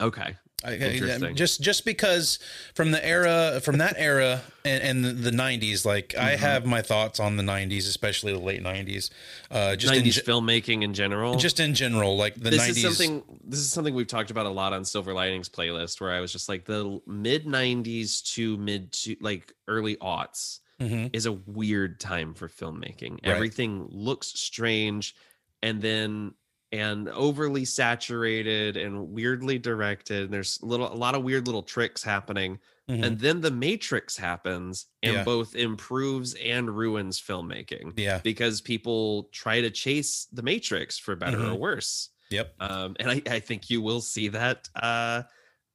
[0.00, 0.36] Okay.
[0.64, 2.38] I, I- just just because
[2.74, 6.38] from the era from that era and, and the, the 90s like i Mhm.
[6.38, 9.10] have my thoughts on the 90s especially the late 90s
[9.50, 11.36] uh just 90s in, filmmaking in general.
[11.36, 14.46] just in general like the this 90s is something this is something we've talked about
[14.46, 18.56] a lot on Silver Linings playlist where I was just like the mid 90s to
[18.56, 21.10] mid to like early aughts Mhm.
[21.12, 23.20] is a weird time for filmmaking.
[23.24, 23.24] Right.
[23.24, 25.14] Everything looks strange
[25.62, 26.34] and then
[26.72, 30.22] and overly saturated and weirdly directed.
[30.24, 32.58] And There's little a lot of weird little tricks happening.
[32.90, 33.04] Mhm.
[33.06, 35.24] And then the Matrix happens and Yeah.
[35.24, 41.38] both improves and ruins filmmaking yeah because people try to chase the Matrix for better
[41.38, 41.58] or Mhm.
[41.58, 42.10] worse.
[42.30, 45.22] yep Um, and I, I think you will see that uh,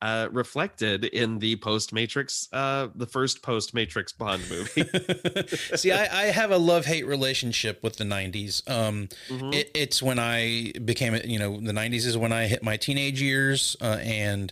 [0.02, 4.84] uh, reflected in the post Matrix, uh, the first post Matrix Bond movie.
[5.76, 9.54] see I, I have a love-hate relationship with the 90s um Mhm.
[9.54, 13.22] it, it's when i became you know the 90s is when i hit my teenage
[13.22, 14.52] years uh, and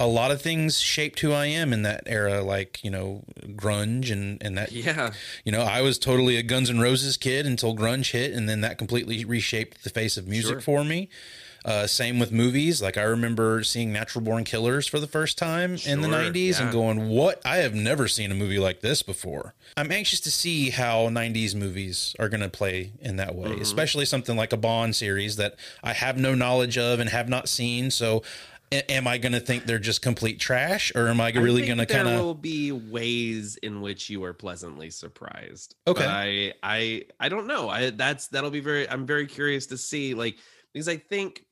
[0.00, 4.10] a lot of things shaped who i am in that era like you know grunge
[4.10, 5.12] and and that yeah,
[5.44, 8.60] You know, I was totally a Guns N' Roses kid until grunge hit, and then
[8.62, 10.60] that completely reshaped the face of music Sure.
[10.60, 11.08] for me.
[11.66, 12.80] Uh, same with movies.
[12.80, 16.60] Like I remember seeing Natural Born Killers for the first time in the Sure, '90s
[16.60, 17.42] and going, "What?
[17.44, 21.56] I have never seen a movie like this before." I'm anxious to see how '90s
[21.56, 23.60] movies are going to play in that way, Mhm.
[23.60, 27.48] especially something like a Bond series that I have no knowledge of and have not
[27.48, 27.90] seen.
[27.90, 28.22] So.
[28.72, 31.78] Am I going to think they're just complete trash, or am I I really going
[31.78, 32.14] to kind of?
[32.14, 35.76] There will be ways in which you are pleasantly surprised.
[35.86, 36.00] Okay.
[36.02, 37.68] But I I I don't know.
[37.68, 38.90] I that's that'll be very.
[38.90, 40.36] I'm very curious to see like
[40.72, 41.44] because I think.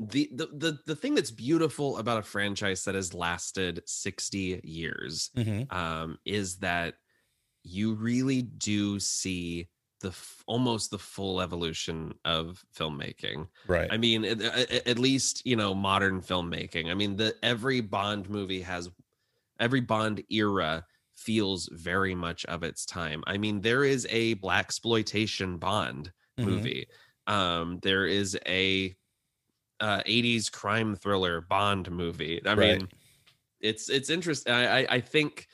[0.00, 5.30] The, the the the thing that's beautiful about a franchise that has lasted 60 years
[5.36, 5.72] Mhm.
[5.72, 6.94] um, is that
[7.64, 9.68] you really do see
[10.00, 13.48] the f- almost the full evolution of filmmaking.
[13.66, 13.88] Right.
[13.92, 16.90] I mean, at, at- least you know modern filmmaking.
[16.90, 18.88] I mean, the every Bond movie has
[19.60, 23.24] every Bond era feels very much of its time.
[23.26, 26.44] I mean, there is a black exploitation Bond Mhm.
[26.46, 26.86] movie.
[27.26, 28.96] Um, there is a
[29.80, 32.40] uh, 80s crime thriller Bond movie.
[32.46, 32.78] I Right.
[32.78, 32.88] mean,
[33.60, 34.52] it's it's interesting.
[34.52, 35.46] I, I I think,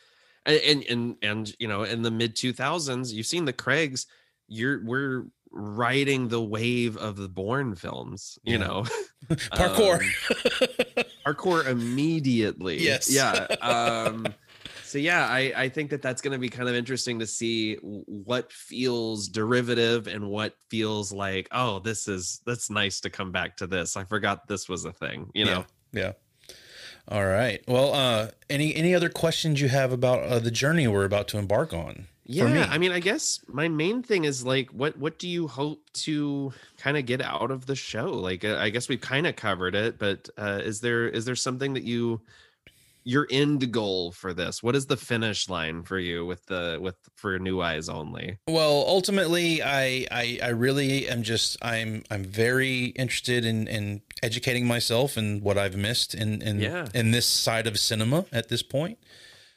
[0.46, 4.06] and and and, you know, in the mid 2000s, you've seen the Craigs.
[4.48, 8.38] You're we're riding the wave of the Bourne films.
[8.44, 8.64] You Yeah.
[8.66, 8.84] know,
[9.30, 10.00] Parkour.
[10.00, 12.82] Um, hardcore immediately.
[12.82, 13.10] Yes.
[13.10, 13.46] Yeah.
[13.62, 14.34] Um,
[14.94, 17.74] so yeah, I I think that that's going to be kind of interesting to see
[17.82, 23.56] what feels derivative and what feels like oh this is that's nice to come back
[23.56, 23.96] to this.
[23.96, 25.32] I forgot this was a thing.
[25.34, 25.64] You know.
[25.92, 26.00] Yeah.
[26.00, 26.12] yeah.
[27.08, 27.60] All right.
[27.66, 31.38] Well, uh, any any other questions you have about uh, the journey we're about to
[31.38, 32.06] embark on?
[32.26, 32.60] Yeah, me.
[32.60, 36.52] I mean, I guess my main thing is like, what what do you hope to
[36.78, 38.12] kind of get out of the show?
[38.12, 41.34] Like, uh, I guess we've kind of covered it, but uh, is there is there
[41.34, 42.20] something that you
[43.04, 44.62] your end goal for this?
[44.62, 48.38] What is the finish line for you with the with for new eyes only?
[48.48, 54.66] Well, ultimately, I, I I really am just I'm I'm very interested in in educating
[54.66, 56.86] myself and what I've missed in in Yeah.
[56.94, 58.98] in this side of cinema at this point.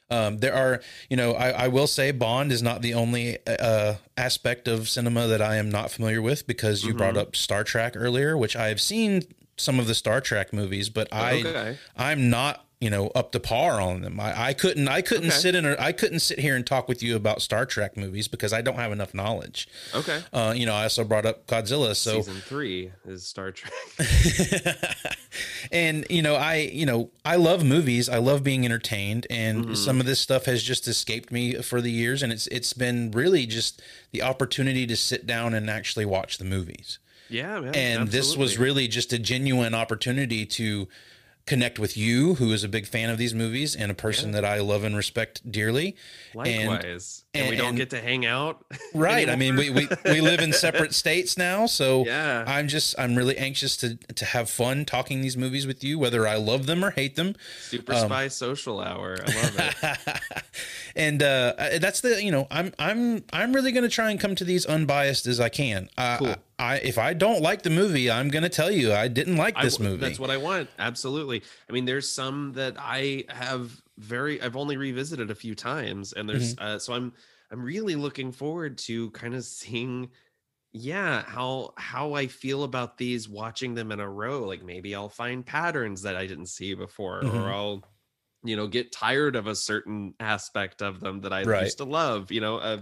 [0.10, 3.96] Um, there are, you know, I, I will say Bond is not the only uh,
[4.16, 7.20] aspect of cinema that I am not familiar with because you brought Mhm.
[7.22, 9.24] up Star Trek earlier, which I have seen
[9.58, 11.78] some of the Star Trek movies, but I okay.
[11.98, 14.20] I'm not you know up to par on them.
[14.20, 15.36] I, I couldn't I couldn't Okay.
[15.38, 18.28] sit in a, I couldn't sit here and talk with you about Star Trek movies
[18.28, 19.68] because I don't have enough knowledge.
[19.96, 20.22] Okay.
[20.32, 23.74] Uh, you know, I also brought up Godzilla, so Season three is Star Trek.
[25.72, 29.74] and you know i you know i love movies i love being entertained and Mm-hmm.
[29.76, 33.12] some of this stuff has just escaped me for the years and it's it's been
[33.12, 37.76] really just the opportunity to sit down and actually watch the movies yeah, man.
[37.76, 40.88] and this was really just a genuine opportunity to
[41.48, 44.46] connect with you who is a big fan of these movies and a person that
[44.46, 45.96] i love and respect dearly
[46.46, 47.24] and likewise.
[47.34, 48.66] And, we don't get to hang out.
[48.94, 52.44] right i mean we, we we live in separate states now so Yeah.
[52.46, 56.28] i'm just i'm really anxious to to have fun talking these movies with you whether
[56.28, 59.18] i love them or hate them Super Um, Spy Social Hour.
[59.26, 60.22] I love it.
[60.96, 64.36] and uh that's the you know i'm i'm i'm really going to try and come
[64.36, 66.28] to these unbiased as i can uh, Cool.
[66.30, 69.60] I, if i don't like the movie i'm going to tell you i didn't like
[69.62, 70.70] this w- movie That's what I want.
[70.78, 71.44] Absolutely.
[71.70, 76.30] I mean, there's some that I have very I've only revisited a few times, and
[76.30, 76.64] there's Mm-hmm.
[76.64, 77.14] uh, so I'm
[77.52, 80.12] I'm really looking forward to kind of seeing
[80.74, 85.10] yeah how how i feel about these watching them in a row like maybe i'll
[85.10, 87.30] find patterns that i didn't see before Mhm.
[87.30, 87.86] or i'll
[88.44, 91.62] you know get tired of a certain aspect of them that i Right.
[91.62, 92.82] used to love you know uh,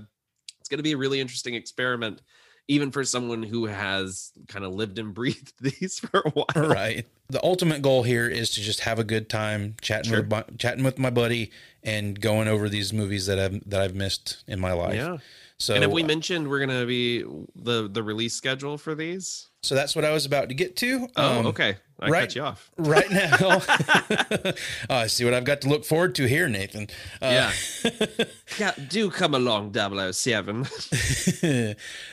[0.60, 2.22] it's going to be a really interesting experiment
[2.68, 6.48] even for someone who has kind of lived and breathed these for a while.
[6.70, 7.06] Right.
[7.30, 10.22] The ultimate goal here is to just have a good time chatting Sure.
[10.22, 11.52] with my, chatting with my buddy
[11.84, 14.96] and going over these movies that i've that i've missed in my life.
[14.96, 15.18] Yeah.
[15.58, 17.24] So and have we mentioned we're going to be
[17.56, 21.08] the the release schedule for these so that's what i was about to get to.
[21.16, 21.78] Oh Um, okay.
[22.00, 22.70] I right- cut you off.
[22.78, 23.62] right now.
[24.90, 26.88] Uh, see what i've got to look forward to here nathan.
[27.22, 27.52] Uh,
[27.86, 28.26] yeah.
[28.60, 30.66] Yeah do come along 007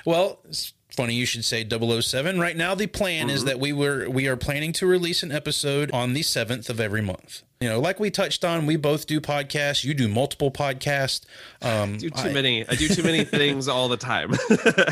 [0.07, 0.41] well,
[0.95, 2.39] funny you should say 007.
[2.41, 3.31] Right now, the plan Mm-hmm.
[3.37, 6.81] is that we were we are planning to release an episode on the seventh of
[6.81, 7.43] every month.
[7.61, 9.85] You know, like we touched on, we both do podcasts.
[9.85, 11.25] You do multiple podcasts,
[11.63, 14.33] um, do too I- many i do too many things all the time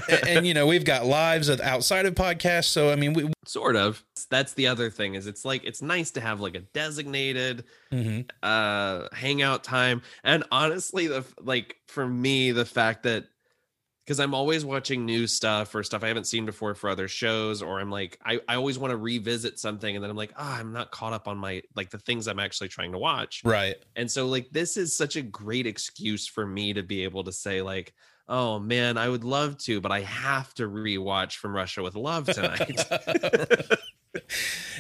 [0.09, 2.67] and, and, you know we've got lives of- outside of podcasts.
[2.67, 6.13] So I mean, we sort of that's the other thing is it's like it's nice
[6.13, 8.29] to have like a designated mhm.
[8.45, 13.25] uh hangout time and honestly the like for me the fact that
[14.05, 17.63] because i'm always watching new stuff or stuff i haven't seen before for other shows
[17.63, 20.59] or i'm like i, I always want to revisit something and then i'm like ah
[20.59, 23.77] i'm not caught up on my like the things i'm actually trying to watch right.
[23.97, 27.33] and so like this is such a great excuse for me to be able to
[27.33, 27.95] say like
[28.29, 32.27] oh man i would love to but i have to rewatch from russia with love
[32.27, 32.81] tonight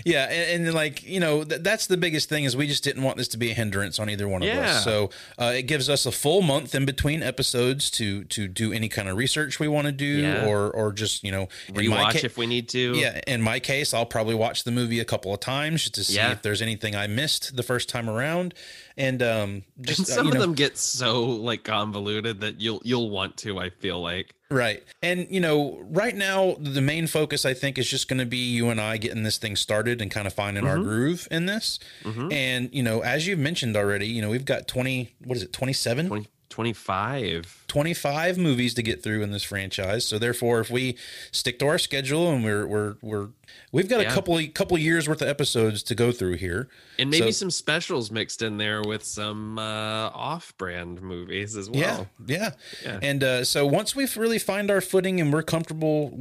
[0.05, 3.03] yeah, and, and like you know, th- that's the biggest thing is we just didn't
[3.03, 4.71] want this to be a hindrance on either one of Yeah.
[4.77, 4.85] us.
[4.85, 8.89] So uh, it gives us a full month in between episodes to to do any
[8.89, 10.47] kind of research we want to do, Yeah.
[10.47, 13.95] or or just you know rewatch ca- if we need to Yeah, in my case,
[13.95, 16.33] I'll probably watch the movie a couple of times just to see Yeah.
[16.33, 18.55] if there's anything I missed the first time around,
[18.97, 22.61] and um, just And uh, some you of know, them get so like convoluted that
[22.61, 24.83] you'll you'll want to i feel like Right.
[25.01, 28.39] And, you know, right now, the main focus, I think, is just going to be
[28.39, 30.89] you and I getting this thing started and kind of finding our mm-hmm.
[30.89, 31.79] groove in this.
[32.03, 32.33] Mm-hmm.
[32.33, 35.53] And, you know, as you've mentioned already, you know, we've got 20, what is it,
[35.53, 36.09] 27?
[36.09, 40.05] 20, 25 25 movies to get through in this franchise.
[40.05, 40.97] So therefore, if we
[41.31, 43.29] stick to our schedule and we're, we're, we're,
[43.71, 44.11] we've got Yeah.
[44.11, 46.69] a couple, couple years worth of episodes to go through here.
[46.99, 52.09] and maybe So- some specials mixed in there with some uh off-brand movies as well
[52.27, 52.51] Yeah, yeah,
[52.85, 52.99] Yeah.
[53.01, 56.13] And uh, so once we've really find our footing and we're comfortable,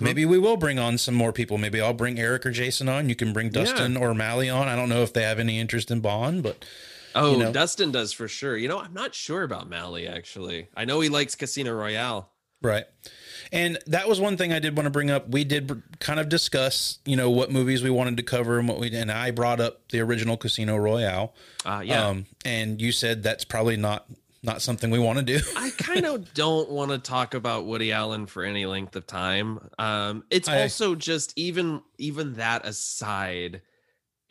[0.00, 1.58] maybe we will bring on some more people.
[1.58, 3.08] Maybe I'll bring Eric or Jason on.
[3.08, 4.68] You can bring Dustin or Mally on.
[4.68, 6.64] I don't know if they have any interest in Bond, but
[7.14, 7.52] oh know.
[7.52, 11.08] dustin does for sure you know i'm not sure about mally actually i know he
[11.08, 12.30] likes casino royale
[12.62, 12.84] right.
[13.50, 15.28] And that was one thing I did want to bring up.
[15.28, 18.78] We did kind of discuss, you know, what movies we wanted to cover and what
[18.78, 18.94] we.
[18.96, 21.34] And I brought up the original Casino Royale.
[21.66, 24.06] uh yeah Um, and you said that's probably not
[24.44, 25.40] not something we want to do.
[25.56, 29.68] I kind of don't want to talk about Woody Allen for any length of time.
[29.78, 33.60] Um, it's I- also just even even that aside,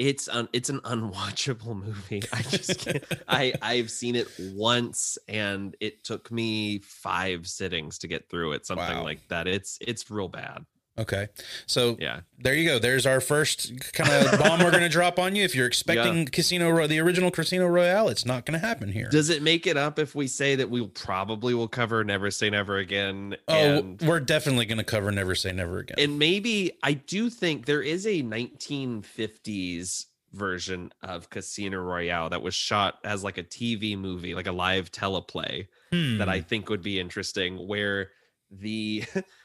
[0.01, 2.23] it's un, it's an unwatchable movie.
[2.33, 3.03] I just can't.
[3.27, 8.65] I I've seen it once and it took me five sittings to get through it.
[8.65, 9.03] Something Wow.
[9.03, 9.47] like that.
[9.47, 10.65] It's it's real bad.
[10.99, 11.29] Okay.
[11.67, 12.19] So Yeah.
[12.37, 12.77] there you go.
[12.77, 15.43] There's our first kind of bomb we're going to drop on you.
[15.43, 19.07] If you're expecting Casino, Ro- the original Casino Royale, it's not going to happen here.
[19.09, 22.49] Does it make it up if we say that we probably will cover Never Say
[22.49, 23.37] Never Again?
[23.47, 25.95] oh, we're definitely going to cover Never Say Never Again.
[25.97, 32.55] and maybe I do think there is a 1950s version of Casino Royale that was
[32.55, 36.19] shot as like a TV movie, like a live teleplay Hmm.
[36.19, 38.11] that I think would be interesting where
[38.49, 39.03] the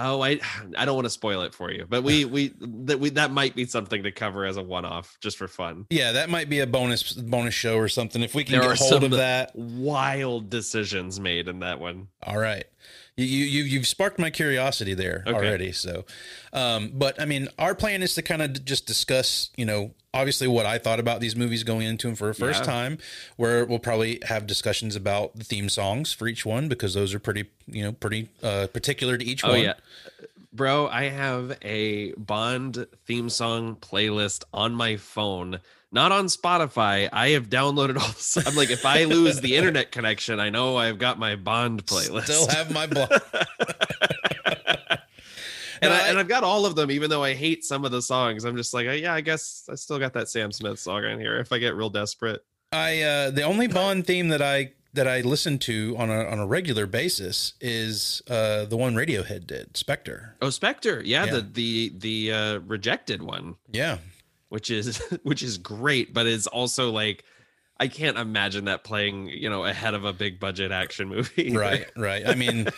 [0.00, 0.38] Oh, I
[0.78, 3.54] I don't want to spoil it for you, but we we that we that might
[3.54, 5.86] be something to cover as a one-off just for fun.
[5.90, 8.78] Yeah, that might be a bonus bonus show or something if we can There get
[8.78, 9.52] hold some of that.
[9.54, 12.08] Wild decisions made in that one.
[12.22, 12.64] All right.
[13.16, 15.36] You, you you- you've sparked my curiosity there Okay.
[15.36, 15.72] already.
[15.72, 16.04] So,
[16.52, 20.46] um, but I mean, our plan is to kind of just discuss, you know, obviously
[20.48, 22.66] what I thought about these movies going into them for a first Yeah.
[22.66, 22.98] time.
[23.36, 27.18] Where we'll probably have discussions about the theme songs for each one because those are
[27.18, 29.60] pretty, you know, pretty uh, particular to each Oh one.
[29.62, 29.74] yeah.
[30.52, 35.60] Bro, I have a Bond theme song playlist on my phone,
[35.92, 37.08] not on Spotify.
[37.12, 38.36] I have downloaded all this.
[38.44, 42.24] I'm like, if I lose the internet connection, I know I've got my Bond playlist.
[42.24, 43.10] Still have my block.
[45.82, 47.84] and, No, I, I- and I've got all of them, even though I hate some
[47.84, 48.44] of the songs.
[48.44, 51.18] I'm just like, oh, yeah, I guess I still got that Sam Smith song in
[51.18, 52.44] here if I get real desperate.
[52.72, 56.38] I uh, the only Bond theme that I that I listen to on a on
[56.38, 60.34] a regular basis is uh, the one Radiohead did, Spectre.
[60.42, 61.32] Oh, Spectre, yeah, Yeah.
[61.36, 63.98] the the the uh, rejected one, Yeah,
[64.50, 67.24] which is which is great, but it's also like
[67.80, 71.52] I can't imagine that playing, you know, ahead of a big budget action movie.
[71.56, 72.26] right, right.
[72.26, 72.68] I mean,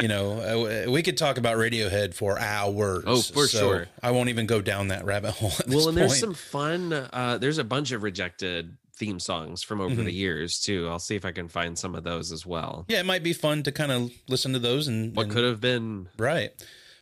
[0.00, 3.04] you know, uh, we could talk about Radiohead for hours.
[3.06, 3.86] Oh, for so sure.
[4.02, 5.52] I won't even go down that rabbit hole.
[5.66, 6.92] Well, and there's some fun.
[6.92, 10.04] Uh, there's a bunch of rejected theme songs from over Mhm.
[10.04, 10.88] the years too.
[10.88, 12.84] I'll see if I can find some of those as well.
[12.88, 15.44] Yeah, it might be fun to kind of listen to those and What and- could
[15.44, 16.08] have been?
[16.16, 16.52] Right.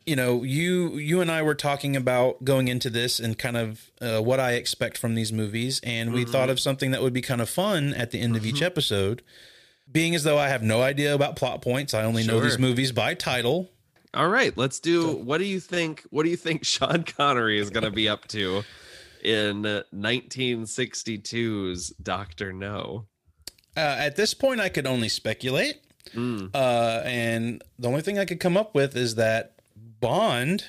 [0.05, 3.90] You know, you you and I were talking about going into this and kind of
[4.00, 6.30] uh, what I expect from these movies, and we Mhm.
[6.30, 8.66] thought of something that would be kind of fun at the end of each Mhm.
[8.66, 9.22] episode.
[9.90, 12.90] Being as though I have no idea about plot points, I only know these movies
[12.92, 13.70] by title.
[14.14, 15.12] All right, let's do.
[15.16, 16.03] What do you think?
[16.11, 18.64] What do you think Sean Connery is going to be up to
[19.22, 23.07] in uh, 1962's Doctor No?
[23.76, 25.76] Uh, at this point, I could only speculate,
[26.14, 26.50] Mm.
[26.55, 29.55] uh, and the only thing I could come up with is that
[30.03, 30.64] Bond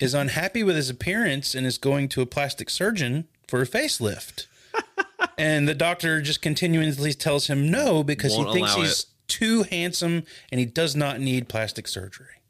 [0.00, 4.46] is unhappy with his appearance and is going to a plastic surgeon for a facelift.
[5.38, 10.22] and the doctor just continuously tells him no because Won't he thinks he's too handsome
[10.50, 12.40] and he does not need plastic surgery.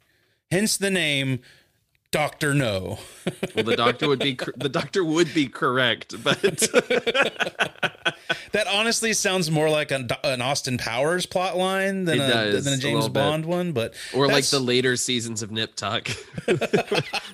[0.51, 1.41] Hence the name
[2.13, 2.99] Doctor No.
[3.55, 6.41] Well, the doctor would be the doctor would be correct, but
[8.53, 12.77] That honestly sounds more like an, an Austin Powers plot line than, a, than a
[12.77, 13.15] a James bit.
[13.15, 16.09] Bond one, but or like the later seasons of Nip Tuck.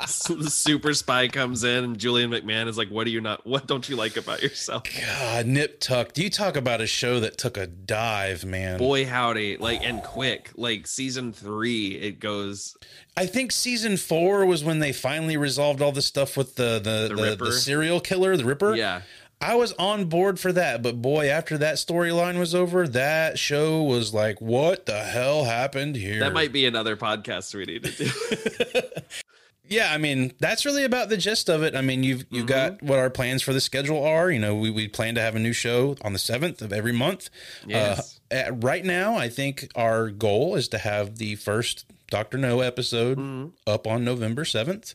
[0.07, 3.47] So the super spy comes in, and Julian McMahon is like, "What do you not?
[3.47, 6.13] What don't you like about yourself?" God, Nip Tuck.
[6.13, 8.79] Do you talk about a show that took a dive, man?
[8.79, 9.59] Boy, howdy!
[9.59, 12.77] Like and quick, like season three, it goes.
[13.19, 17.13] I think season four was when they finally resolved all the stuff with the the,
[17.13, 18.77] The the, the, serial killer, the Ripper.
[18.77, 19.03] Yeah,
[19.41, 23.83] I was on board for that, but boy, after that storyline was over, that show
[23.83, 26.21] was like, what the hell happened here?
[26.21, 28.83] that might be another podcast we need to do.
[29.69, 31.75] Yeah, I mean, that's really about the gist of it.
[31.75, 32.75] I mean, you've you've Mm-hmm.
[32.77, 34.31] got what our plans for the schedule are.
[34.31, 36.93] You know, we, we plan to have a new show on the seventh of every
[36.93, 37.29] month.
[37.67, 38.21] Yes.
[38.31, 42.61] Uh, at, right now, I think our goal is to have the first Doctor No
[42.61, 43.53] episode Mhm.
[43.67, 44.95] up on November seventh.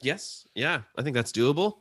[0.00, 1.78] Yes, yeah, I think that's doable.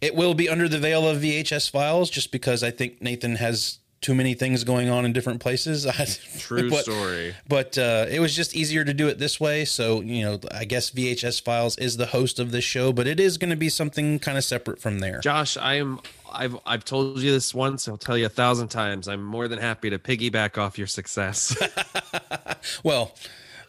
[0.00, 3.78] It will be under the veil of VHS files, just because I think Nathan has
[4.06, 5.84] too many things going on in different places.
[6.38, 7.34] True But- story.
[7.48, 9.64] but uh, it was just easier to do it this way.
[9.64, 13.18] So, you know, I guess VHS Files is the host of this show, but it
[13.18, 15.18] is going to be something kind of separate from there.
[15.18, 15.98] Josh, I am.
[16.32, 17.88] I've I've told you this once.
[17.88, 19.08] I'll tell you a thousand times.
[19.08, 21.56] I'm more than happy to piggyback off your success.
[22.84, 23.12] well,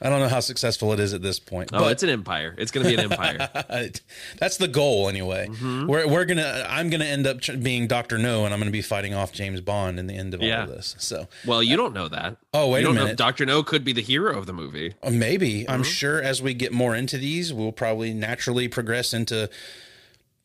[0.01, 2.53] I don't know how successful it is at this point, oh, but it's an empire.
[2.57, 3.49] It's going to be an empire.
[4.39, 5.47] that's the goal anyway.
[5.47, 5.87] Mm-hmm.
[5.87, 9.13] We're, we're gonna, I'm gonna end up being Doctor No, and I'm gonna be fighting
[9.13, 10.95] off James Bond in the end of all of this.
[10.99, 12.37] So, Well, you don't know that.
[12.53, 14.93] oh wait you a minute, Doctor No could be the hero of the movie.
[15.03, 15.71] Uh, maybe Mm-hmm.
[15.71, 19.49] I'm sure as we get more into these, we'll probably naturally progress into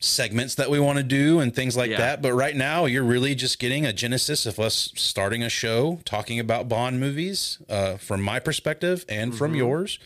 [0.03, 1.99] segments that we want to do and things like Yeah.
[1.99, 2.23] that.
[2.23, 6.39] But right now, you're really just getting a genesis of us starting a show talking
[6.41, 9.39] about Bond movies uh, from my perspective and Mm-hmm.
[9.39, 9.99] from yours,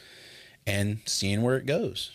[0.67, 2.11] and seeing where it goes.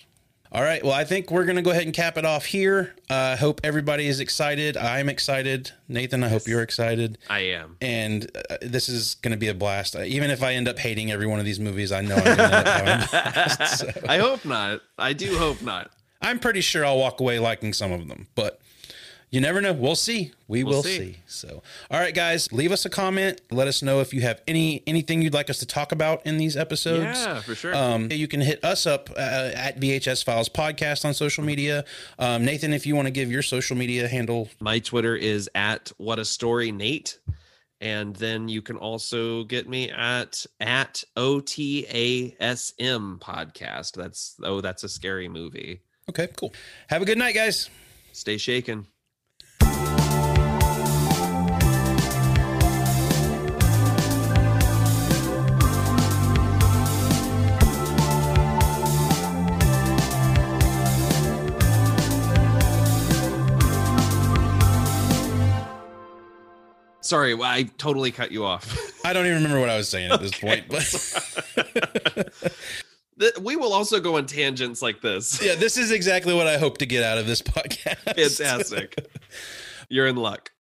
[0.53, 0.84] All right.
[0.84, 2.93] Well, I think we're going to go ahead and cap it off here.
[3.09, 4.75] I uh, hope everybody is excited.
[4.75, 5.71] I'm excited.
[5.88, 7.17] Nathan, I hope you're excited.
[7.29, 7.77] I am.
[7.79, 9.95] And uh, this is going to be a blast.
[9.95, 12.23] Uh, even if I end up hating every one of these movies, I know I'm
[12.25, 13.77] going to end up having a blast.
[13.79, 13.91] So.
[14.09, 14.82] I hope not.
[14.97, 15.89] I do hope not.
[16.22, 18.59] I'm pretty sure I'll walk away liking some of them, but
[19.32, 19.72] you never know.
[19.72, 20.34] We'll see.
[20.49, 20.97] We We'll will see.
[20.97, 21.17] see.
[21.26, 23.39] So, all right, guys, leave us a comment.
[23.49, 26.38] Let us know if you have any anything you'd like us to talk about in
[26.38, 27.17] these episodes.
[27.17, 27.74] Yeah, for sure.
[27.74, 31.86] Um, you can hit us up uh, at VHS Files Podcast on social media.
[32.19, 35.93] Um, Nathan, if you want to give your social media handle, My Twitter is at
[35.97, 37.17] what a story Nate.
[37.80, 42.36] And then you can also get me at at OTASM
[43.19, 43.93] podcast.
[43.93, 45.82] That's oh, that's a scary movie.
[46.10, 46.54] Okay, cool.
[46.89, 47.70] Have a good night, guys.
[48.12, 48.88] Stay shaken.
[67.12, 68.74] Sorry, I totally cut you off.
[69.04, 70.62] I don't even remember what I was saying at this okay.
[70.62, 72.54] point, but
[73.41, 75.41] we will also go on tangents like this.
[75.51, 78.15] Yeah, this is exactly what I hope to get out of this podcast.
[78.15, 78.95] Fantastic.
[79.89, 80.49] You're in luck.